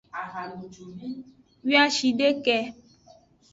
[1.67, 2.57] Wiashideke.